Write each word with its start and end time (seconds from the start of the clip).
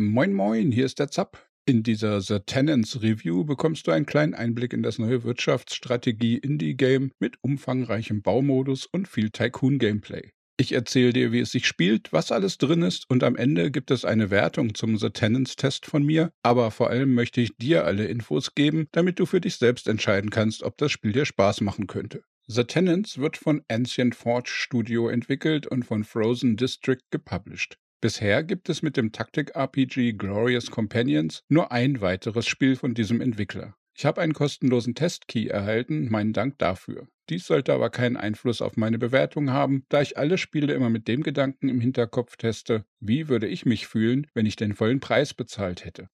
Moin 0.00 0.32
Moin, 0.32 0.70
hier 0.70 0.86
ist 0.86 1.00
der 1.00 1.10
Zapp. 1.10 1.44
In 1.66 1.82
dieser 1.82 2.20
The 2.20 2.38
Tenants 2.46 3.02
Review 3.02 3.44
bekommst 3.44 3.84
du 3.84 3.90
einen 3.90 4.06
kleinen 4.06 4.32
Einblick 4.32 4.72
in 4.72 4.84
das 4.84 5.00
neue 5.00 5.24
Wirtschaftsstrategie-Indie-Game 5.24 7.10
mit 7.18 7.34
umfangreichem 7.42 8.22
Baumodus 8.22 8.86
und 8.86 9.08
viel 9.08 9.30
Tycoon-Gameplay. 9.30 10.30
Ich 10.56 10.70
erzähle 10.70 11.12
dir, 11.12 11.32
wie 11.32 11.40
es 11.40 11.50
sich 11.50 11.66
spielt, 11.66 12.12
was 12.12 12.30
alles 12.30 12.58
drin 12.58 12.82
ist 12.82 13.10
und 13.10 13.24
am 13.24 13.34
Ende 13.34 13.72
gibt 13.72 13.90
es 13.90 14.04
eine 14.04 14.30
Wertung 14.30 14.72
zum 14.76 14.96
The 14.98 15.10
Tenants 15.10 15.56
Test 15.56 15.84
von 15.84 16.04
mir, 16.04 16.30
aber 16.44 16.70
vor 16.70 16.90
allem 16.90 17.14
möchte 17.14 17.40
ich 17.40 17.56
dir 17.56 17.84
alle 17.84 18.06
Infos 18.06 18.54
geben, 18.54 18.86
damit 18.92 19.18
du 19.18 19.26
für 19.26 19.40
dich 19.40 19.56
selbst 19.56 19.88
entscheiden 19.88 20.30
kannst, 20.30 20.62
ob 20.62 20.76
das 20.76 20.92
Spiel 20.92 21.10
dir 21.10 21.24
Spaß 21.24 21.60
machen 21.62 21.88
könnte. 21.88 22.22
The 22.46 22.62
Tenants 22.62 23.18
wird 23.18 23.36
von 23.36 23.62
Ancient 23.66 24.14
Forge 24.14 24.50
Studio 24.52 25.08
entwickelt 25.08 25.66
und 25.66 25.82
von 25.82 26.04
Frozen 26.04 26.56
District 26.56 27.02
gepublished. 27.10 27.78
Bisher 28.00 28.44
gibt 28.44 28.68
es 28.68 28.82
mit 28.82 28.96
dem 28.96 29.12
Taktik-RPG 29.12 30.12
Glorious 30.12 30.70
Companions 30.70 31.42
nur 31.48 31.72
ein 31.72 32.00
weiteres 32.00 32.46
Spiel 32.46 32.76
von 32.76 32.94
diesem 32.94 33.20
Entwickler. 33.20 33.76
Ich 33.96 34.04
habe 34.04 34.20
einen 34.20 34.34
kostenlosen 34.34 34.94
Testkey 34.94 35.48
erhalten, 35.48 36.08
meinen 36.08 36.32
Dank 36.32 36.58
dafür. 36.58 37.08
Dies 37.28 37.46
sollte 37.46 37.72
aber 37.74 37.90
keinen 37.90 38.16
Einfluss 38.16 38.62
auf 38.62 38.76
meine 38.76 38.98
Bewertung 38.98 39.50
haben, 39.50 39.84
da 39.88 40.00
ich 40.00 40.16
alle 40.16 40.38
Spiele 40.38 40.72
immer 40.72 40.90
mit 40.90 41.08
dem 41.08 41.22
Gedanken 41.24 41.68
im 41.68 41.80
Hinterkopf 41.80 42.36
teste, 42.36 42.84
wie 43.00 43.28
würde 43.28 43.48
ich 43.48 43.66
mich 43.66 43.88
fühlen, 43.88 44.28
wenn 44.34 44.46
ich 44.46 44.54
den 44.54 44.74
vollen 44.74 45.00
Preis 45.00 45.34
bezahlt 45.34 45.84
hätte. 45.84 46.08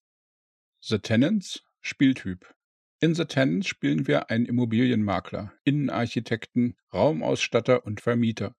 The 0.80 0.98
Tenants 0.98 1.62
Spieltyp 1.82 2.54
in 3.04 3.14
The 3.14 3.26
Tenants 3.26 3.68
spielen 3.68 4.06
wir 4.06 4.30
einen 4.30 4.46
Immobilienmakler, 4.46 5.52
Innenarchitekten, 5.64 6.74
Raumausstatter 6.94 7.84
und 7.84 8.00
Vermieter. 8.00 8.56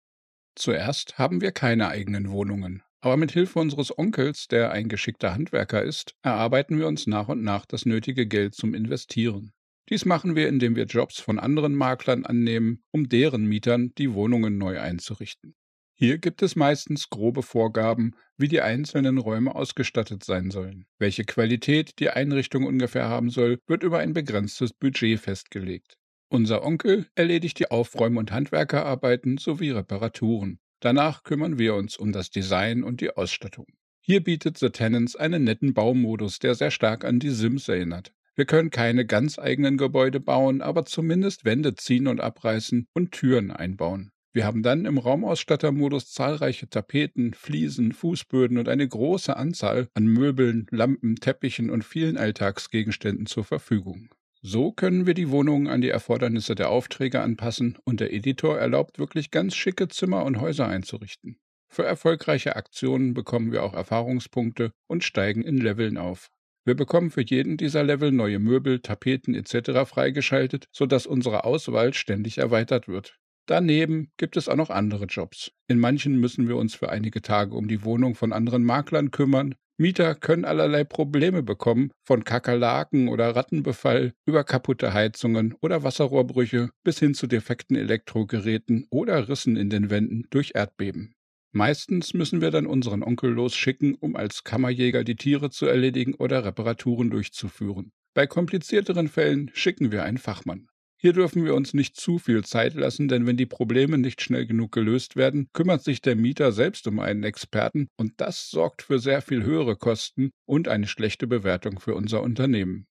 Zuerst 0.54 1.16
haben 1.16 1.40
wir 1.40 1.50
keine 1.50 1.88
eigenen 1.88 2.30
Wohnungen, 2.30 2.82
aber 3.04 3.18
mit 3.18 3.32
Hilfe 3.32 3.58
unseres 3.58 3.96
Onkels, 3.98 4.48
der 4.48 4.72
ein 4.72 4.88
geschickter 4.88 5.34
Handwerker 5.34 5.82
ist, 5.82 6.14
erarbeiten 6.22 6.78
wir 6.78 6.86
uns 6.86 7.06
nach 7.06 7.28
und 7.28 7.42
nach 7.42 7.66
das 7.66 7.84
nötige 7.84 8.26
Geld 8.26 8.54
zum 8.54 8.72
Investieren. 8.72 9.52
Dies 9.90 10.06
machen 10.06 10.34
wir, 10.34 10.48
indem 10.48 10.74
wir 10.74 10.86
Jobs 10.86 11.20
von 11.20 11.38
anderen 11.38 11.74
Maklern 11.74 12.24
annehmen, 12.24 12.82
um 12.92 13.06
deren 13.10 13.44
Mietern 13.44 13.92
die 13.98 14.14
Wohnungen 14.14 14.56
neu 14.56 14.80
einzurichten. 14.80 15.54
Hier 15.92 16.16
gibt 16.16 16.40
es 16.40 16.56
meistens 16.56 17.10
grobe 17.10 17.42
Vorgaben, 17.42 18.16
wie 18.38 18.48
die 18.48 18.62
einzelnen 18.62 19.18
Räume 19.18 19.54
ausgestattet 19.54 20.24
sein 20.24 20.50
sollen. 20.50 20.86
Welche 20.98 21.24
Qualität 21.24 21.98
die 21.98 22.08
Einrichtung 22.08 22.64
ungefähr 22.64 23.10
haben 23.10 23.28
soll, 23.28 23.58
wird 23.66 23.82
über 23.82 23.98
ein 23.98 24.14
begrenztes 24.14 24.72
Budget 24.72 25.20
festgelegt. 25.20 25.98
Unser 26.30 26.64
Onkel 26.64 27.06
erledigt 27.14 27.58
die 27.58 27.70
Aufräum- 27.70 28.16
und 28.16 28.32
Handwerkerarbeiten 28.32 29.36
sowie 29.36 29.70
Reparaturen. 29.70 30.58
Danach 30.84 31.22
kümmern 31.22 31.58
wir 31.58 31.76
uns 31.76 31.96
um 31.96 32.12
das 32.12 32.28
Design 32.28 32.84
und 32.84 33.00
die 33.00 33.16
Ausstattung. 33.16 33.64
Hier 34.02 34.22
bietet 34.22 34.58
The 34.58 34.68
Tenants 34.68 35.16
einen 35.16 35.42
netten 35.42 35.72
Baumodus, 35.72 36.40
der 36.40 36.54
sehr 36.54 36.70
stark 36.70 37.06
an 37.06 37.20
die 37.20 37.30
Sims 37.30 37.68
erinnert. 37.68 38.12
Wir 38.34 38.44
können 38.44 38.68
keine 38.68 39.06
ganz 39.06 39.38
eigenen 39.38 39.78
Gebäude 39.78 40.20
bauen, 40.20 40.60
aber 40.60 40.84
zumindest 40.84 41.46
Wände 41.46 41.74
ziehen 41.74 42.06
und 42.06 42.20
abreißen 42.20 42.86
und 42.92 43.12
Türen 43.12 43.50
einbauen. 43.50 44.10
Wir 44.34 44.44
haben 44.44 44.62
dann 44.62 44.84
im 44.84 44.98
Raumausstattermodus 44.98 46.12
zahlreiche 46.12 46.68
Tapeten, 46.68 47.32
Fliesen, 47.32 47.92
Fußböden 47.92 48.58
und 48.58 48.68
eine 48.68 48.86
große 48.86 49.34
Anzahl 49.34 49.88
an 49.94 50.04
Möbeln, 50.04 50.66
Lampen, 50.70 51.16
Teppichen 51.16 51.70
und 51.70 51.82
vielen 51.82 52.18
Alltagsgegenständen 52.18 53.24
zur 53.24 53.44
Verfügung. 53.44 54.10
So 54.46 54.72
können 54.72 55.06
wir 55.06 55.14
die 55.14 55.30
Wohnungen 55.30 55.68
an 55.68 55.80
die 55.80 55.88
Erfordernisse 55.88 56.54
der 56.54 56.68
Aufträge 56.68 57.22
anpassen 57.22 57.78
und 57.84 58.00
der 58.00 58.12
Editor 58.12 58.58
erlaubt 58.58 58.98
wirklich 58.98 59.30
ganz 59.30 59.54
schicke 59.54 59.88
Zimmer 59.88 60.22
und 60.26 60.38
Häuser 60.38 60.68
einzurichten. 60.68 61.38
Für 61.72 61.84
erfolgreiche 61.84 62.54
Aktionen 62.54 63.14
bekommen 63.14 63.52
wir 63.52 63.62
auch 63.62 63.72
Erfahrungspunkte 63.72 64.72
und 64.86 65.02
steigen 65.02 65.40
in 65.40 65.56
Leveln 65.56 65.96
auf. 65.96 66.28
Wir 66.66 66.74
bekommen 66.74 67.10
für 67.10 67.22
jeden 67.22 67.56
dieser 67.56 67.84
Level 67.84 68.12
neue 68.12 68.38
Möbel, 68.38 68.80
Tapeten 68.80 69.34
etc. 69.34 69.88
freigeschaltet, 69.88 70.66
sodass 70.72 71.06
unsere 71.06 71.44
Auswahl 71.44 71.94
ständig 71.94 72.36
erweitert 72.36 72.86
wird. 72.86 73.16
Daneben 73.46 74.10
gibt 74.18 74.36
es 74.36 74.50
auch 74.50 74.56
noch 74.56 74.68
andere 74.68 75.06
Jobs. 75.06 75.52
In 75.68 75.78
manchen 75.78 76.20
müssen 76.20 76.48
wir 76.48 76.56
uns 76.56 76.74
für 76.74 76.90
einige 76.90 77.22
Tage 77.22 77.54
um 77.54 77.66
die 77.66 77.82
Wohnung 77.82 78.14
von 78.14 78.34
anderen 78.34 78.64
Maklern 78.64 79.10
kümmern, 79.10 79.54
Mieter 79.76 80.14
können 80.14 80.44
allerlei 80.44 80.84
Probleme 80.84 81.42
bekommen, 81.42 81.90
von 82.04 82.22
Kakerlaken 82.22 83.08
oder 83.08 83.34
Rattenbefall 83.34 84.12
über 84.24 84.44
kaputte 84.44 84.94
Heizungen 84.94 85.54
oder 85.60 85.82
Wasserrohrbrüche 85.82 86.70
bis 86.84 87.00
hin 87.00 87.14
zu 87.14 87.26
defekten 87.26 87.76
Elektrogeräten 87.76 88.86
oder 88.90 89.28
Rissen 89.28 89.56
in 89.56 89.70
den 89.70 89.90
Wänden 89.90 90.26
durch 90.30 90.52
Erdbeben. 90.54 91.14
Meistens 91.50 92.14
müssen 92.14 92.40
wir 92.40 92.50
dann 92.50 92.66
unseren 92.66 93.02
Onkel 93.02 93.30
losschicken, 93.30 93.94
um 93.94 94.14
als 94.16 94.44
Kammerjäger 94.44 95.02
die 95.02 95.16
Tiere 95.16 95.50
zu 95.50 95.66
erledigen 95.66 96.14
oder 96.14 96.44
Reparaturen 96.44 97.10
durchzuführen. 97.10 97.92
Bei 98.14 98.28
komplizierteren 98.28 99.08
Fällen 99.08 99.50
schicken 99.54 99.90
wir 99.90 100.04
einen 100.04 100.18
Fachmann. 100.18 100.68
Hier 101.04 101.12
dürfen 101.12 101.44
wir 101.44 101.54
uns 101.54 101.74
nicht 101.74 101.96
zu 101.96 102.18
viel 102.18 102.44
Zeit 102.44 102.72
lassen, 102.72 103.08
denn 103.08 103.26
wenn 103.26 103.36
die 103.36 103.44
Probleme 103.44 103.98
nicht 103.98 104.22
schnell 104.22 104.46
genug 104.46 104.72
gelöst 104.72 105.16
werden, 105.16 105.50
kümmert 105.52 105.84
sich 105.84 106.00
der 106.00 106.16
Mieter 106.16 106.50
selbst 106.50 106.86
um 106.86 106.98
einen 106.98 107.24
Experten 107.24 107.88
und 107.98 108.14
das 108.22 108.48
sorgt 108.48 108.80
für 108.80 108.98
sehr 108.98 109.20
viel 109.20 109.42
höhere 109.42 109.76
Kosten 109.76 110.30
und 110.46 110.66
eine 110.66 110.86
schlechte 110.86 111.26
Bewertung 111.26 111.78
für 111.78 111.94
unser 111.94 112.22
Unternehmen. 112.22 112.86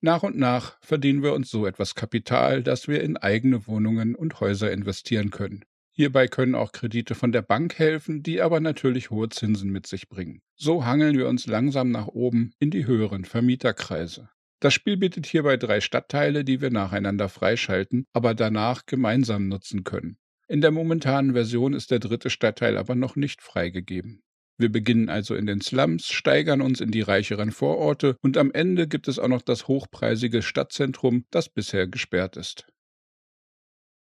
Nach 0.00 0.22
und 0.22 0.38
nach 0.38 0.78
verdienen 0.80 1.22
wir 1.22 1.34
uns 1.34 1.50
so 1.50 1.66
etwas 1.66 1.94
Kapital, 1.94 2.62
das 2.62 2.88
wir 2.88 3.02
in 3.02 3.18
eigene 3.18 3.66
Wohnungen 3.66 4.14
und 4.14 4.40
Häuser 4.40 4.72
investieren 4.72 5.28
können. 5.28 5.62
Hierbei 5.92 6.26
können 6.26 6.54
auch 6.54 6.72
Kredite 6.72 7.14
von 7.14 7.32
der 7.32 7.42
Bank 7.42 7.78
helfen, 7.78 8.22
die 8.22 8.40
aber 8.40 8.60
natürlich 8.60 9.10
hohe 9.10 9.28
Zinsen 9.28 9.68
mit 9.68 9.86
sich 9.86 10.08
bringen. 10.08 10.40
So 10.56 10.86
hangeln 10.86 11.18
wir 11.18 11.28
uns 11.28 11.46
langsam 11.46 11.90
nach 11.90 12.06
oben 12.06 12.52
in 12.60 12.70
die 12.70 12.86
höheren 12.86 13.26
Vermieterkreise. 13.26 14.30
Das 14.60 14.74
Spiel 14.74 14.96
bietet 14.96 15.26
hierbei 15.26 15.56
drei 15.56 15.80
Stadtteile, 15.80 16.44
die 16.44 16.60
wir 16.60 16.70
nacheinander 16.70 17.28
freischalten, 17.28 18.06
aber 18.12 18.34
danach 18.34 18.86
gemeinsam 18.86 19.48
nutzen 19.48 19.84
können. 19.84 20.18
In 20.48 20.60
der 20.60 20.70
momentanen 20.70 21.34
Version 21.34 21.74
ist 21.74 21.90
der 21.90 22.00
dritte 22.00 22.30
Stadtteil 22.30 22.76
aber 22.76 22.94
noch 22.94 23.16
nicht 23.16 23.42
freigegeben. 23.42 24.22
Wir 24.56 24.72
beginnen 24.72 25.08
also 25.08 25.36
in 25.36 25.46
den 25.46 25.60
Slums, 25.60 26.08
steigern 26.08 26.60
uns 26.60 26.80
in 26.80 26.90
die 26.90 27.02
reicheren 27.02 27.52
Vororte 27.52 28.16
und 28.22 28.36
am 28.36 28.50
Ende 28.50 28.88
gibt 28.88 29.06
es 29.06 29.20
auch 29.20 29.28
noch 29.28 29.42
das 29.42 29.68
hochpreisige 29.68 30.42
Stadtzentrum, 30.42 31.26
das 31.30 31.48
bisher 31.48 31.86
gesperrt 31.86 32.36
ist. 32.36 32.66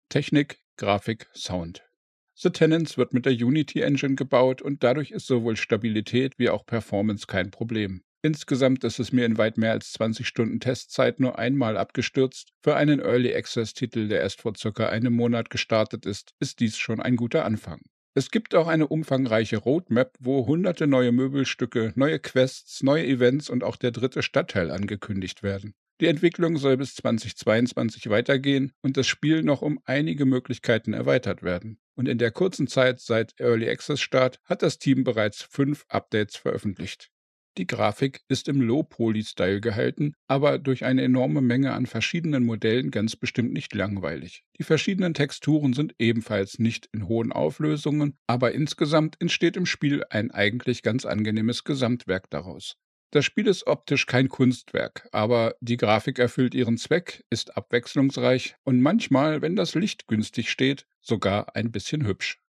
Technik, 0.10 0.60
Grafik, 0.78 1.30
Sound. 1.36 1.86
The 2.34 2.50
Tenants 2.50 2.98
wird 2.98 3.14
mit 3.14 3.26
der 3.28 3.34
Unity 3.34 3.82
Engine 3.82 4.16
gebaut 4.16 4.64
und 4.64 4.84
dadurch 4.84 5.12
ist 5.12 5.28
sowohl 5.28 5.56
Stabilität 5.56 6.40
wie 6.40 6.50
auch 6.50 6.66
Performance 6.66 7.28
kein 7.28 7.52
Problem. 7.52 8.02
Insgesamt 8.22 8.84
ist 8.84 9.00
es 9.00 9.14
mir 9.14 9.26
in 9.26 9.38
weit 9.38 9.58
mehr 9.58 9.72
als 9.72 9.94
20 9.94 10.28
Stunden 10.28 10.60
Testzeit 10.60 11.22
nur 11.22 11.40
einmal 11.40 11.78
abgestürzt. 11.78 12.52
Für 12.62 12.76
einen 12.76 13.00
Early 13.00 13.34
Access-Titel, 13.34 14.10
der 14.10 14.20
erst 14.20 14.42
vor 14.42 14.54
circa 14.58 14.90
einem 14.90 15.14
Monat 15.14 15.50
gestartet 15.50 16.06
ist, 16.06 16.34
ist 16.40 16.60
dies 16.60 16.78
schon 16.78 17.00
ein 17.00 17.16
guter 17.16 17.46
Anfang. 17.46 17.80
Es 18.16 18.32
gibt 18.32 18.56
auch 18.56 18.68
eine 18.68 18.88
umfangreiche 18.88 19.56
Roadmap, 19.56 20.18
wo 20.20 20.46
hunderte 20.46 20.86
neue 20.86 21.14
Möbelstücke, 21.14 21.94
neue 21.96 22.20
Quests, 22.20 22.84
neue 22.84 23.06
Events 23.06 23.50
und 23.50 23.64
auch 23.64 23.78
der 23.78 23.92
dritte 23.92 24.22
Stadtteil 24.22 24.72
angekündigt 24.72 25.42
werden. 25.42 25.74
Die 26.02 26.08
Entwicklung 26.08 26.58
soll 26.58 26.76
bis 26.76 26.96
2022 26.96 28.10
weitergehen 28.10 28.74
und 28.82 28.98
das 28.98 29.08
Spiel 29.08 29.44
noch 29.44 29.62
um 29.62 29.80
einige 29.86 30.26
Möglichkeiten 30.26 30.92
erweitert 30.92 31.44
werden. 31.44 31.80
Und 31.96 32.10
in 32.10 32.18
der 32.18 32.32
kurzen 32.32 32.68
Zeit 32.68 33.00
seit 33.00 33.40
Early 33.40 33.70
Access 33.70 34.02
Start 34.02 34.42
hat 34.44 34.62
das 34.62 34.80
Team 34.80 35.06
bereits 35.06 35.42
fünf 35.42 35.86
Updates 35.88 36.36
veröffentlicht. 36.36 37.12
Die 37.60 37.68
Grafik 37.68 38.22
ist 38.30 38.48
im 38.48 38.62
Low-Poly-Style 38.62 39.60
gehalten, 39.60 40.14
aber 40.30 40.60
durch 40.60 40.86
eine 40.86 41.04
enorme 41.04 41.42
Menge 41.42 41.74
an 41.74 41.88
verschiedenen 41.88 42.46
Modellen 42.46 42.90
ganz 42.90 43.18
bestimmt 43.18 43.52
nicht 43.52 43.76
langweilig. 43.76 44.46
Die 44.58 44.64
verschiedenen 44.64 45.14
Texturen 45.14 45.74
sind 45.74 45.94
ebenfalls 46.00 46.58
nicht 46.58 46.88
in 46.94 47.10
hohen 47.10 47.34
Auflösungen, 47.34 48.18
aber 48.28 48.54
insgesamt 48.54 49.20
entsteht 49.20 49.58
im 49.58 49.66
Spiel 49.66 50.06
ein 50.10 50.32
eigentlich 50.32 50.84
ganz 50.84 51.06
angenehmes 51.06 51.66
Gesamtwerk 51.66 52.30
daraus. 52.30 52.78
Das 53.12 53.26
Spiel 53.26 53.48
ist 53.48 53.68
optisch 53.68 54.06
kein 54.06 54.30
Kunstwerk, 54.30 55.10
aber 55.12 55.56
die 55.60 55.76
Grafik 55.76 56.18
erfüllt 56.18 56.56
ihren 56.56 56.78
Zweck, 56.78 57.26
ist 57.30 57.58
abwechslungsreich 57.58 58.56
und 58.64 58.80
manchmal, 58.80 59.42
wenn 59.42 59.58
das 59.58 59.76
Licht 59.76 60.08
günstig 60.08 60.50
steht, 60.50 60.86
sogar 61.02 61.58
ein 61.58 61.74
bisschen 61.74 62.08
hübsch. 62.08 62.40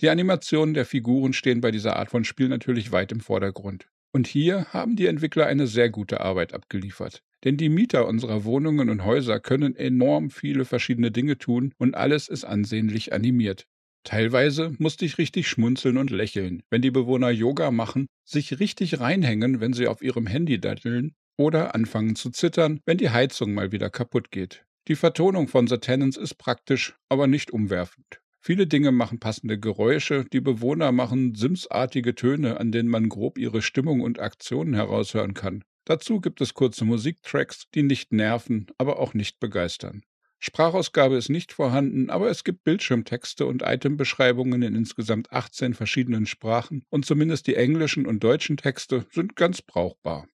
Die 0.00 0.08
Animationen 0.08 0.72
der 0.72 0.86
Figuren 0.86 1.34
stehen 1.34 1.60
bei 1.60 1.70
dieser 1.70 1.96
Art 1.96 2.10
von 2.10 2.24
Spiel 2.24 2.48
natürlich 2.48 2.90
weit 2.90 3.12
im 3.12 3.20
Vordergrund. 3.20 3.86
Und 4.16 4.26
hier 4.26 4.64
haben 4.72 4.96
die 4.96 5.08
Entwickler 5.08 5.44
eine 5.44 5.66
sehr 5.66 5.90
gute 5.90 6.22
Arbeit 6.22 6.54
abgeliefert. 6.54 7.22
Denn 7.44 7.58
die 7.58 7.68
Mieter 7.68 8.06
unserer 8.06 8.44
Wohnungen 8.44 8.88
und 8.88 9.04
Häuser 9.04 9.40
können 9.40 9.76
enorm 9.76 10.30
viele 10.30 10.64
verschiedene 10.64 11.10
Dinge 11.10 11.36
tun 11.36 11.74
und 11.76 11.94
alles 11.96 12.28
ist 12.28 12.44
ansehnlich 12.44 13.12
animiert. 13.12 13.66
Teilweise 14.04 14.74
musste 14.78 15.04
ich 15.04 15.18
richtig 15.18 15.48
schmunzeln 15.48 15.98
und 15.98 16.10
lächeln, 16.10 16.62
wenn 16.70 16.80
die 16.80 16.90
Bewohner 16.90 17.28
Yoga 17.28 17.70
machen, 17.70 18.06
sich 18.24 18.58
richtig 18.58 19.00
reinhängen, 19.00 19.60
wenn 19.60 19.74
sie 19.74 19.86
auf 19.86 20.00
ihrem 20.00 20.26
Handy 20.26 20.58
datteln 20.58 21.12
oder 21.36 21.74
anfangen 21.74 22.16
zu 22.16 22.30
zittern, 22.30 22.80
wenn 22.86 22.96
die 22.96 23.10
Heizung 23.10 23.52
mal 23.52 23.70
wieder 23.70 23.90
kaputt 23.90 24.30
geht. 24.30 24.64
Die 24.88 24.96
Vertonung 24.96 25.46
von 25.46 25.66
The 25.66 25.76
Tenants 25.76 26.16
ist 26.16 26.36
praktisch, 26.36 26.94
aber 27.10 27.26
nicht 27.26 27.50
umwerfend. 27.50 28.22
Viele 28.46 28.68
Dinge 28.68 28.92
machen 28.92 29.18
passende 29.18 29.58
Geräusche, 29.58 30.24
die 30.32 30.40
Bewohner 30.40 30.92
machen 30.92 31.34
Sims-artige 31.34 32.14
Töne, 32.14 32.60
an 32.60 32.70
denen 32.70 32.88
man 32.88 33.08
grob 33.08 33.38
ihre 33.38 33.60
Stimmung 33.60 34.02
und 34.02 34.20
Aktionen 34.20 34.72
heraushören 34.72 35.34
kann. 35.34 35.64
Dazu 35.84 36.20
gibt 36.20 36.40
es 36.40 36.54
kurze 36.54 36.84
Musiktracks, 36.84 37.64
die 37.74 37.82
nicht 37.82 38.12
nerven, 38.12 38.68
aber 38.78 39.00
auch 39.00 39.14
nicht 39.14 39.40
begeistern. 39.40 40.04
Sprachausgabe 40.38 41.16
ist 41.16 41.28
nicht 41.28 41.52
vorhanden, 41.52 42.08
aber 42.08 42.30
es 42.30 42.44
gibt 42.44 42.62
Bildschirmtexte 42.62 43.46
und 43.46 43.64
Itembeschreibungen 43.66 44.62
in 44.62 44.76
insgesamt 44.76 45.32
18 45.32 45.74
verschiedenen 45.74 46.24
Sprachen 46.24 46.84
und 46.88 47.04
zumindest 47.04 47.48
die 47.48 47.56
englischen 47.56 48.06
und 48.06 48.22
deutschen 48.22 48.56
Texte 48.56 49.08
sind 49.10 49.34
ganz 49.34 49.60
brauchbar. 49.60 50.28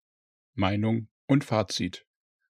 Meinung 0.53 1.09
und 1.29 1.45
Fazit. 1.45 2.05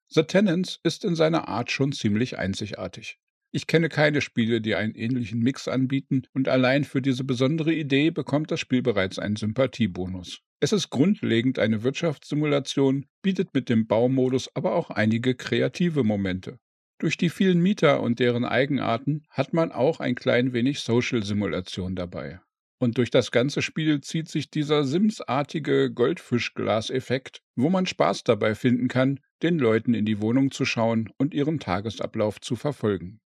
The 0.09 0.25
Tenants 0.25 0.81
ist 0.83 1.05
in 1.05 1.15
seiner 1.15 1.47
Art 1.47 1.71
schon 1.71 1.93
ziemlich 1.93 2.37
einzigartig. 2.37 3.21
Ich 3.55 3.67
kenne 3.67 3.91
keine 3.91 4.23
Spiele, 4.23 4.63
die 4.63 4.75
einen 4.75 4.95
ähnlichen 4.95 5.41
Mix 5.41 5.69
anbieten, 5.69 6.23
und 6.33 6.49
allein 6.49 6.85
für 6.85 7.03
diese 7.03 7.23
besondere 7.23 7.75
Idee 7.75 8.11
bekommt 8.11 8.51
das 8.51 8.61
Spiel 8.61 8.81
bereits 8.81 9.19
einen 9.19 9.37
Sympathiebonus. 9.37 10.41
Es 10.61 10.73
ist 10.73 10.89
grundlegend 10.89 11.59
eine 11.59 11.83
Wirtschaftssimulation, 11.83 13.05
bietet 13.21 13.53
mit 13.53 13.69
dem 13.69 13.87
Baumodus 13.87 14.49
aber 14.55 14.75
auch 14.75 14.89
einige 14.89 15.35
kreative 15.35 16.03
Momente. 16.03 16.59
Durch 16.99 17.19
die 17.19 17.29
vielen 17.29 17.61
Mieter 17.61 18.01
und 18.01 18.21
deren 18.21 18.47
Eigenarten 18.47 19.25
hat 19.29 19.53
man 19.53 19.71
auch 19.71 20.01
ein 20.01 20.15
klein 20.15 20.55
wenig 20.55 20.81
Social-Simulation 20.81 21.95
dabei. 21.95 22.41
Und 22.79 22.97
durch 22.97 23.11
das 23.11 23.31
ganze 23.31 23.61
Spiel 23.61 24.01
zieht 24.01 24.29
sich 24.29 24.51
dieser 24.51 24.85
Sims-artige 24.85 25.93
Goldfischglas-Effekt, 25.93 27.43
wo 27.55 27.69
man 27.69 27.85
Spaß 27.85 28.25
dabei 28.25 28.55
finden 28.55 28.89
kann, 28.89 29.21
den 29.43 29.59
Leuten 29.59 29.93
in 29.93 30.07
die 30.07 30.23
Wohnung 30.23 30.53
zu 30.53 30.65
schauen 30.65 31.13
und 31.19 31.35
ihren 31.35 31.61
Tagesablauf 31.61 32.41
zu 32.41 32.57
verfolgen. 32.57 33.21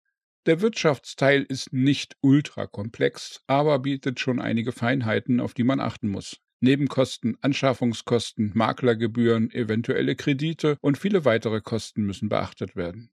Der 0.45 0.61
Wirtschaftsteil 0.61 1.41
ist 1.41 1.73
nicht 1.73 2.17
ultra 2.21 2.67
komplex, 2.67 3.41
aber 3.47 3.79
bietet 3.79 4.19
schon 4.19 4.39
einige 4.39 4.71
Feinheiten, 4.71 5.39
auf 5.39 5.55
die 5.55 5.63
man 5.63 5.79
achten 5.79 6.07
muss. 6.07 6.39
Nebenkosten, 6.59 7.35
Anschaffungskosten, 7.41 8.51
Maklergebühren, 8.53 9.49
eventuelle 9.49 10.15
Kredite 10.15 10.77
und 10.81 10.99
viele 10.99 11.25
weitere 11.25 11.61
Kosten 11.61 12.03
müssen 12.03 12.29
beachtet 12.29 12.75
werden. 12.75 13.09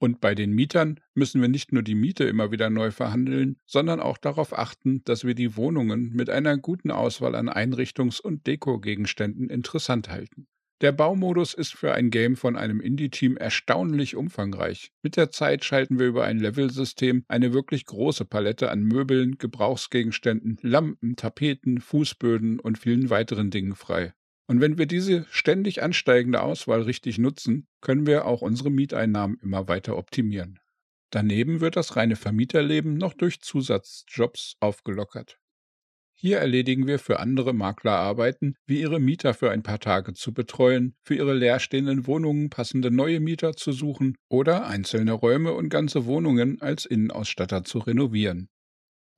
Und 0.00 0.20
bei 0.20 0.34
den 0.34 0.50
Mietern 0.50 0.98
müssen 1.14 1.40
wir 1.40 1.48
nicht 1.48 1.70
nur 1.72 1.84
die 1.84 1.94
Miete 1.94 2.24
immer 2.24 2.50
wieder 2.50 2.68
neu 2.68 2.90
verhandeln, 2.90 3.58
sondern 3.64 4.00
auch 4.00 4.18
darauf 4.18 4.52
achten, 4.52 5.04
dass 5.04 5.24
wir 5.24 5.36
die 5.36 5.56
Wohnungen 5.56 6.10
mit 6.12 6.30
einer 6.30 6.58
guten 6.58 6.90
Auswahl 6.90 7.36
an 7.36 7.48
Einrichtungs- 7.48 8.20
und 8.20 8.48
Dekogegenständen 8.48 9.50
interessant 9.50 10.08
halten. 10.08 10.48
Der 10.82 10.90
Baumodus 10.90 11.54
ist 11.54 11.74
für 11.74 11.94
ein 11.94 12.10
Game 12.10 12.34
von 12.34 12.56
einem 12.56 12.80
Indie-Team 12.80 13.36
erstaunlich 13.36 14.16
umfangreich. 14.16 14.90
Mit 15.04 15.16
der 15.16 15.30
Zeit 15.30 15.64
schalten 15.64 16.00
wir 16.00 16.08
über 16.08 16.24
ein 16.24 16.40
Level-System 16.40 17.24
eine 17.28 17.52
wirklich 17.52 17.86
große 17.86 18.24
Palette 18.24 18.68
an 18.68 18.82
Möbeln, 18.82 19.38
Gebrauchsgegenständen, 19.38 20.58
Lampen, 20.60 21.14
Tapeten, 21.14 21.80
Fußböden 21.80 22.58
und 22.58 22.78
vielen 22.78 23.10
weiteren 23.10 23.50
Dingen 23.50 23.76
frei. 23.76 24.12
Und 24.48 24.60
wenn 24.60 24.76
wir 24.76 24.86
diese 24.86 25.24
ständig 25.30 25.84
ansteigende 25.84 26.42
Auswahl 26.42 26.82
richtig 26.82 27.16
nutzen, 27.16 27.68
können 27.80 28.04
wir 28.04 28.24
auch 28.24 28.42
unsere 28.42 28.70
Mieteinnahmen 28.70 29.38
immer 29.40 29.68
weiter 29.68 29.96
optimieren. 29.96 30.58
Daneben 31.10 31.60
wird 31.60 31.76
das 31.76 31.94
reine 31.94 32.16
Vermieterleben 32.16 32.94
noch 32.94 33.14
durch 33.14 33.40
Zusatzjobs 33.40 34.56
aufgelockert. 34.58 35.38
Hier 36.24 36.38
erledigen 36.38 36.86
wir 36.86 37.00
für 37.00 37.18
andere 37.18 37.52
Makler 37.52 37.96
Arbeiten, 37.98 38.54
wie 38.64 38.80
ihre 38.80 39.00
Mieter 39.00 39.34
für 39.34 39.50
ein 39.50 39.64
paar 39.64 39.80
Tage 39.80 40.14
zu 40.14 40.32
betreuen, 40.32 40.94
für 41.02 41.16
ihre 41.16 41.34
leerstehenden 41.34 42.06
Wohnungen 42.06 42.48
passende 42.48 42.92
neue 42.92 43.18
Mieter 43.18 43.54
zu 43.56 43.72
suchen 43.72 44.16
oder 44.30 44.66
einzelne 44.66 45.12
Räume 45.12 45.52
und 45.52 45.68
ganze 45.68 46.06
Wohnungen 46.06 46.62
als 46.62 46.86
Innenausstatter 46.86 47.64
zu 47.64 47.80
renovieren. 47.80 48.48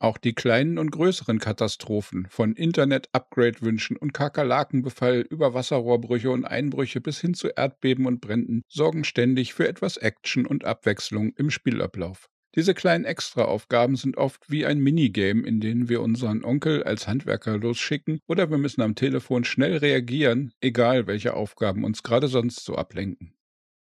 Auch 0.00 0.18
die 0.18 0.34
kleinen 0.34 0.78
und 0.78 0.92
größeren 0.92 1.40
Katastrophen, 1.40 2.26
von 2.30 2.54
Internet-Upgrade-Wünschen 2.54 3.96
und 3.98 4.14
Kakerlakenbefall 4.14 5.20
über 5.20 5.54
Wasserrohrbrüche 5.54 6.30
und 6.30 6.44
Einbrüche 6.46 7.00
bis 7.02 7.20
hin 7.20 7.34
zu 7.34 7.48
Erdbeben 7.48 8.06
und 8.06 8.20
Bränden, 8.22 8.62
sorgen 8.68 9.04
ständig 9.04 9.54
für 9.54 9.68
etwas 9.68 9.98
Action 9.98 10.46
und 10.46 10.64
Abwechslung 10.64 11.34
im 11.36 11.50
Spielablauf. 11.50 12.28
Diese 12.54 12.72
kleinen 12.72 13.04
Extraaufgaben 13.04 13.96
sind 13.96 14.16
oft 14.16 14.48
wie 14.48 14.64
ein 14.64 14.78
Minigame, 14.78 15.42
in 15.44 15.60
dem 15.60 15.88
wir 15.88 16.00
unseren 16.00 16.44
Onkel 16.44 16.84
als 16.84 17.08
Handwerker 17.08 17.58
losschicken 17.58 18.20
oder 18.28 18.48
wir 18.50 18.58
müssen 18.58 18.80
am 18.80 18.94
Telefon 18.94 19.44
schnell 19.44 19.78
reagieren, 19.78 20.52
egal 20.60 21.08
welche 21.08 21.34
Aufgaben 21.34 21.82
uns 21.84 22.04
gerade 22.04 22.28
sonst 22.28 22.64
so 22.64 22.76
ablenken. 22.76 23.34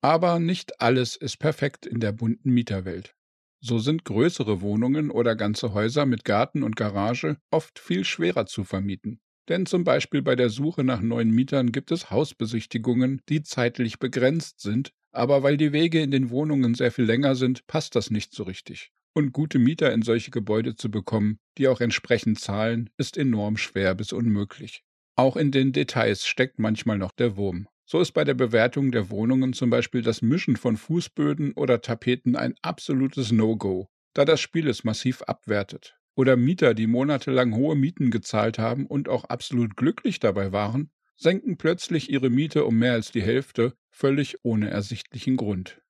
Aber 0.01 0.39
nicht 0.39 0.81
alles 0.81 1.15
ist 1.15 1.37
perfekt 1.37 1.85
in 1.85 2.01
der 2.01 2.11
bunten 2.11 2.51
Mieterwelt. 2.51 3.15
So 3.61 3.79
sind 3.79 4.03
größere 4.03 4.61
Wohnungen 4.61 5.11
oder 5.11 5.35
ganze 5.35 5.73
Häuser 5.73 6.05
mit 6.05 6.25
Garten 6.25 6.61
und 6.61 6.75
Garage 6.75 7.37
oft 7.49 7.79
viel 7.79 8.03
schwerer 8.03 8.45
zu 8.45 8.63
vermieten. 8.65 9.19
Denn 9.49 9.65
zum 9.65 9.85
Beispiel 9.85 10.21
bei 10.21 10.35
der 10.35 10.49
Suche 10.49 10.83
nach 10.83 11.01
neuen 11.01 11.31
Mietern 11.31 11.71
gibt 11.71 11.91
es 11.91 12.11
Hausbesichtigungen, 12.11 13.21
die 13.29 13.41
zeitlich 13.43 13.97
begrenzt 13.97 14.59
sind, 14.59 14.91
aber 15.11 15.43
weil 15.43 15.57
die 15.57 15.73
Wege 15.73 16.01
in 16.01 16.11
den 16.11 16.29
Wohnungen 16.29 16.75
sehr 16.75 16.91
viel 16.91 17.05
länger 17.05 17.35
sind, 17.35 17.67
passt 17.67 17.95
das 17.95 18.11
nicht 18.11 18.33
so 18.33 18.43
richtig. 18.43 18.91
Und 19.13 19.33
gute 19.33 19.57
Mieter 19.59 19.91
in 19.93 20.03
solche 20.03 20.31
Gebäude 20.31 20.75
zu 20.75 20.91
bekommen, 20.91 21.39
die 21.57 21.67
auch 21.67 21.81
entsprechend 21.81 22.39
zahlen, 22.39 22.89
ist 22.97 23.17
enorm 23.17 23.57
schwer 23.57 23.95
bis 23.95 24.13
unmöglich. 24.13 24.83
Auch 25.15 25.35
in 25.35 25.49
den 25.51 25.71
Details 25.71 26.27
steckt 26.27 26.59
manchmal 26.59 26.99
noch 26.99 27.11
der 27.11 27.35
Wurm. 27.35 27.67
So 27.85 28.01
ist 28.01 28.11
bei 28.11 28.23
der 28.23 28.35
Bewertung 28.35 28.91
der 28.91 29.09
Wohnungen 29.09 29.53
zum 29.53 29.69
Beispiel 29.69 30.01
das 30.01 30.21
Mischen 30.21 30.57
von 30.57 30.77
Fußböden 30.77 31.53
oder 31.53 31.81
Tapeten 31.81 32.35
ein 32.35 32.53
absolutes 32.61 33.31
No-Go, 33.31 33.87
da 34.13 34.25
das 34.25 34.41
Spiel 34.41 34.67
es 34.67 34.83
massiv 34.83 35.21
abwertet. 35.23 35.97
Oder 36.15 36.35
Mieter, 36.35 36.73
die 36.73 36.85
monatelang 36.85 37.55
hohe 37.55 37.75
Mieten 37.75 38.11
gezahlt 38.11 38.59
haben 38.59 38.85
und 38.85 39.07
auch 39.07 39.23
absolut 39.23 39.77
glücklich 39.77 40.19
dabei 40.19 40.51
waren, 40.51 40.91
senken 41.17 41.57
plötzlich 41.57 42.09
ihre 42.09 42.29
Miete 42.29 42.65
um 42.65 42.77
mehr 42.77 42.93
als 42.93 43.11
die 43.11 43.21
Hälfte, 43.21 43.73
völlig 43.89 44.37
ohne 44.43 44.69
ersichtlichen 44.69 45.35
Grund. 45.35 45.81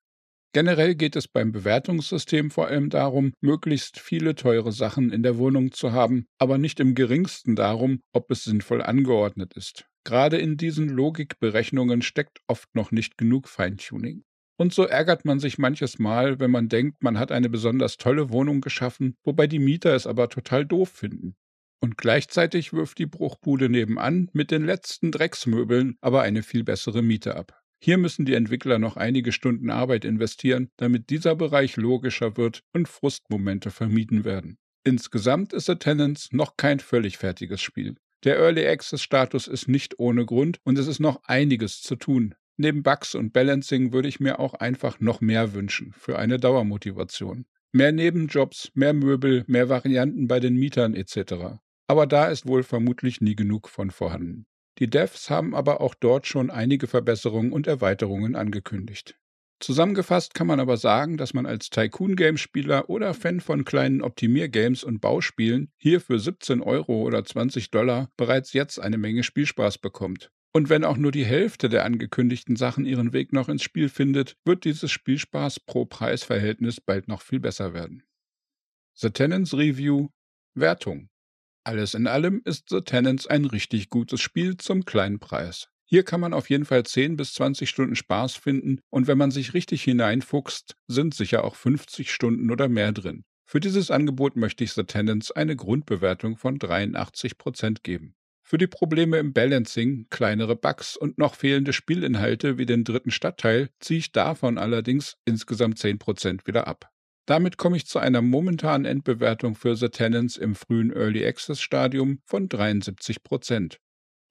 Generell 0.54 0.96
geht 0.96 1.16
es 1.16 1.28
beim 1.28 1.52
Bewertungssystem 1.52 2.50
vor 2.50 2.68
allem 2.68 2.90
darum, 2.90 3.34
möglichst 3.42 4.00
viele 4.00 4.34
teure 4.34 4.72
Sachen 4.72 5.12
in 5.12 5.22
der 5.22 5.38
Wohnung 5.38 5.72
zu 5.72 5.92
haben, 5.92 6.26
aber 6.40 6.58
nicht 6.58 6.80
im 6.80 6.96
geringsten 6.96 7.56
darum, 7.56 8.00
ob 8.14 8.32
es 8.32 8.46
sinnvoll 8.46 8.82
angeordnet 8.82 9.54
ist. 9.54 9.86
Gerade 10.04 10.38
in 10.38 10.58
diesen 10.58 10.88
Logikberechnungen 10.88 12.02
steckt 12.02 12.40
oft 12.48 12.74
noch 12.74 12.92
nicht 12.92 13.18
genug 13.18 13.50
Feintuning. 13.50 14.24
Und 14.58 14.74
so 14.74 14.86
ärgert 14.86 15.26
man 15.26 15.40
sich 15.40 15.60
manches 15.60 16.00
Mal, 16.00 16.40
wenn 16.40 16.50
man 16.50 16.70
denkt, 16.70 17.04
man 17.04 17.20
hat 17.20 17.32
eine 17.32 17.50
besonders 17.50 17.98
tolle 17.98 18.32
Wohnung 18.32 18.62
geschaffen, 18.62 19.16
wobei 19.24 19.46
die 19.46 19.60
Mieter 19.60 19.94
es 19.94 20.08
aber 20.08 20.30
total 20.30 20.66
doof 20.66 20.90
finden. 20.90 21.36
Und 21.80 21.98
gleichzeitig 21.98 22.74
wirft 22.74 22.98
die 22.98 23.06
Bruchbude 23.06 23.70
nebenan 23.70 24.30
mit 24.34 24.50
den 24.52 24.66
letzten 24.66 25.12
Drecksmöbeln 25.12 25.98
aber 26.02 26.24
eine 26.24 26.42
viel 26.42 26.64
bessere 26.64 27.02
Miete 27.02 27.36
ab. 27.36 27.62
Hier 27.80 27.98
müssen 27.98 28.26
die 28.26 28.34
Entwickler 28.34 28.80
noch 28.80 28.98
einige 28.98 29.32
Stunden 29.32 29.70
Arbeit 29.70 30.04
investieren, 30.04 30.72
damit 30.78 31.12
dieser 31.12 31.36
Bereich 31.36 31.78
logischer 31.78 32.36
wird 32.36 32.64
und 32.74 32.88
Frustmomente 32.88 33.70
vermieden 33.70 34.26
werden. 34.26 34.58
Insgesamt 34.84 35.54
ist 35.54 35.72
Tenants 35.80 36.30
noch 36.32 36.58
kein 36.58 36.80
völlig 36.80 37.18
fertiges 37.18 37.62
Spiel. 37.62 37.96
Der 38.24 38.38
Early 38.38 38.66
Access 38.68 39.04
Status 39.04 39.48
ist 39.48 39.68
nicht 39.68 40.00
ohne 40.00 40.26
Grund 40.26 40.60
und 40.64 40.80
es 40.80 40.88
ist 40.88 41.00
noch 41.00 41.22
einiges 41.26 41.82
zu 41.82 41.96
tun. 41.96 42.34
Neben 42.56 42.82
Bugs 42.82 43.14
und 43.14 43.34
Balancing 43.34 43.94
würde 43.94 44.08
ich 44.08 44.20
mir 44.20 44.40
auch 44.40 44.56
einfach 44.56 45.00
noch 45.00 45.22
mehr 45.22 45.54
wünschen 45.54 45.94
für 45.96 46.18
eine 46.18 46.40
Dauermotivation. 46.40 47.46
Mehr 47.72 47.92
Nebenjobs, 47.92 48.72
mehr 48.74 48.94
Möbel, 48.94 49.44
mehr 49.46 49.70
Varianten 49.70 50.28
bei 50.28 50.40
den 50.40 50.56
Mietern 50.56 50.96
etc 50.96 51.60
aber 51.88 52.06
da 52.06 52.28
ist 52.28 52.48
wohl 52.48 52.64
vermutlich 52.64 53.22
nie 53.22 53.36
genug 53.36 53.70
von 53.70 53.92
vorhanden. 53.92 54.46
Die 54.80 54.90
Devs 54.90 55.30
haben 55.30 55.56
aber 55.56 55.82
auch 55.82 55.96
dort 55.96 56.28
schon 56.28 56.52
einige 56.52 56.88
Verbesserungen 56.88 57.52
und 57.52 57.66
Erweiterungen 57.66 58.36
angekündigt. 58.36 59.18
Zusammengefasst 59.60 60.36
kann 60.36 60.46
man 60.46 60.60
aber 60.60 60.78
sagen, 60.78 61.18
dass 61.18 61.34
man 61.34 61.48
als 61.48 61.72
Tycoon-Game-Spieler 61.72 62.92
oder 62.92 63.16
Fan 63.16 63.40
von 63.40 63.66
kleinen 63.66 64.04
Optimier-Games 64.04 64.84
und 64.84 65.02
Bauspielen 65.02 65.72
hier 65.78 66.00
für 66.00 66.20
17 66.20 66.62
Euro 66.62 67.02
oder 67.02 67.26
20 67.26 67.72
Dollar 67.72 68.12
bereits 68.18 68.54
jetzt 68.54 68.80
eine 68.80 69.00
Menge 69.00 69.24
Spielspaß 69.24 69.80
bekommt. 69.80 70.30
Und 70.54 70.70
wenn 70.70 70.84
auch 70.84 70.98
nur 70.98 71.12
die 71.12 71.26
Hälfte 71.26 71.70
der 71.70 71.86
angekündigten 71.86 72.56
Sachen 72.56 72.86
ihren 72.86 73.14
Weg 73.14 73.34
noch 73.34 73.50
ins 73.50 73.64
Spiel 73.64 73.90
findet, 73.90 74.38
wird 74.46 74.64
dieses 74.64 74.92
Spielspaß 74.92 75.62
pro 75.62 75.86
Preisverhältnis 75.86 76.80
bald 76.80 77.08
noch 77.08 77.22
viel 77.22 77.40
besser 77.40 77.74
werden. 77.74 78.04
The 78.94 79.10
Tenants 79.10 79.56
Review 79.56 80.10
Wertung 80.54 81.10
alles 81.68 81.94
in 81.94 82.08
allem 82.08 82.42
ist 82.46 82.70
The 82.70 82.82
Tenants 82.82 83.28
ein 83.28 83.46
richtig 83.46 83.90
gutes 83.90 84.22
Spiel 84.22 84.56
zum 84.56 84.86
kleinen 84.86 85.20
Preis. 85.20 85.68
Hier 85.84 86.04
kann 86.04 86.22
man 86.22 86.34
auf 86.34 86.50
jeden 86.50 86.66
Fall 86.66 86.86
10 86.86 87.18
bis 87.18 87.34
20 87.34 87.70
Stunden 87.70 87.96
Spaß 87.96 88.36
finden 88.36 88.80
und 88.90 89.08
wenn 89.08 89.18
man 89.18 89.32
sich 89.32 89.54
richtig 89.54 89.84
hineinfuchst, 89.84 90.76
sind 90.88 91.14
sicher 91.14 91.44
auch 91.44 91.56
50 91.56 92.12
Stunden 92.12 92.52
oder 92.52 92.70
mehr 92.70 92.92
drin. 92.94 93.24
Für 93.46 93.60
dieses 93.60 93.92
Angebot 93.92 94.36
möchte 94.36 94.64
ich 94.64 94.74
The 94.74 94.84
Tenants 94.84 95.32
eine 95.32 95.56
Grundbewertung 95.56 96.38
von 96.38 96.58
83% 96.58 97.84
geben. 97.84 98.16
Für 98.44 98.58
die 98.58 98.68
Probleme 98.68 99.18
im 99.18 99.34
Balancing, 99.34 100.08
kleinere 100.10 100.56
Bugs 100.56 100.96
und 100.96 101.18
noch 101.18 101.36
fehlende 101.36 101.74
Spielinhalte 101.74 102.58
wie 102.58 102.66
den 102.66 102.86
dritten 102.86 103.12
Stadtteil 103.12 103.70
ziehe 103.80 104.00
ich 104.00 104.14
davon 104.14 104.58
allerdings 104.58 105.18
insgesamt 105.26 105.78
10% 105.80 106.48
wieder 106.48 106.68
ab. 106.68 106.90
Damit 107.28 107.58
komme 107.58 107.76
ich 107.76 107.86
zu 107.86 108.00
einer 108.00 108.22
momentanen 108.22 108.86
Endbewertung 108.86 109.56
für 109.56 109.76
The 109.76 109.90
Tenants 109.90 110.38
im 110.38 110.56
frühen 110.56 110.94
Early 110.94 111.26
Access 111.28 111.60
Stadium 111.60 112.20
von 112.24 112.48
73 112.48 113.22
Prozent. 113.22 113.82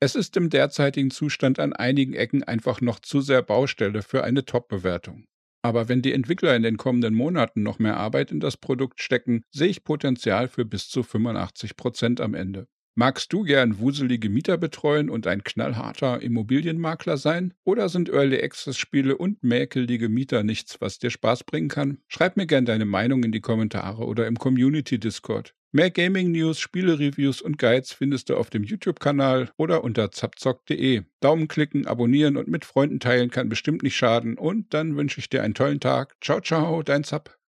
Es 0.00 0.14
ist 0.14 0.34
im 0.38 0.48
derzeitigen 0.48 1.10
Zustand 1.10 1.60
an 1.60 1.74
einigen 1.74 2.14
Ecken 2.14 2.42
einfach 2.42 2.80
noch 2.80 2.98
zu 3.00 3.20
sehr 3.20 3.42
Baustelle 3.42 4.00
für 4.02 4.24
eine 4.24 4.46
Top-Bewertung. 4.46 5.26
Aber 5.62 5.90
wenn 5.90 6.00
die 6.00 6.14
Entwickler 6.14 6.56
in 6.56 6.62
den 6.62 6.78
kommenden 6.78 7.14
Monaten 7.14 7.62
noch 7.62 7.78
mehr 7.78 7.98
Arbeit 7.98 8.30
in 8.30 8.40
das 8.40 8.56
Produkt 8.56 9.00
stecken, 9.02 9.42
sehe 9.50 9.68
ich 9.68 9.84
Potenzial 9.84 10.48
für 10.48 10.64
bis 10.64 10.88
zu 10.88 11.02
85 11.02 11.76
Prozent 11.76 12.20
am 12.22 12.32
Ende. 12.32 12.66
Magst 12.98 13.30
du 13.34 13.42
gern 13.42 13.78
wuselige 13.78 14.30
Mieter 14.30 14.56
betreuen 14.56 15.10
und 15.10 15.26
ein 15.26 15.44
knallharter 15.44 16.22
Immobilienmakler 16.22 17.18
sein? 17.18 17.52
Oder 17.62 17.90
sind 17.90 18.08
Early 18.08 18.42
Access 18.42 18.78
Spiele 18.78 19.18
und 19.18 19.42
mäkelige 19.42 20.08
Mieter 20.08 20.42
nichts, 20.42 20.80
was 20.80 20.98
dir 20.98 21.10
Spaß 21.10 21.44
bringen 21.44 21.68
kann? 21.68 21.98
Schreib 22.08 22.38
mir 22.38 22.46
gern 22.46 22.64
deine 22.64 22.86
Meinung 22.86 23.22
in 23.22 23.32
die 23.32 23.42
Kommentare 23.42 24.06
oder 24.06 24.26
im 24.26 24.38
Community 24.38 24.98
Discord. 24.98 25.54
Mehr 25.72 25.90
Gaming 25.90 26.32
News, 26.32 26.58
Spiele-Reviews 26.58 27.42
und 27.42 27.58
Guides 27.58 27.92
findest 27.92 28.30
du 28.30 28.36
auf 28.38 28.48
dem 28.48 28.64
YouTube-Kanal 28.64 29.50
oder 29.58 29.84
unter 29.84 30.10
zapzock.de. 30.10 31.02
Daumen 31.20 31.48
klicken, 31.48 31.86
abonnieren 31.86 32.38
und 32.38 32.48
mit 32.48 32.64
Freunden 32.64 32.98
teilen 32.98 33.28
kann 33.30 33.50
bestimmt 33.50 33.82
nicht 33.82 33.96
schaden. 33.96 34.38
Und 34.38 34.72
dann 34.72 34.96
wünsche 34.96 35.20
ich 35.20 35.28
dir 35.28 35.42
einen 35.42 35.52
tollen 35.52 35.80
Tag. 35.80 36.16
Ciao, 36.22 36.40
ciao, 36.40 36.82
dein 36.82 37.04
Zap. 37.04 37.36